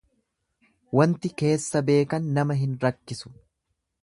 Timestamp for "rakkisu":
2.87-3.37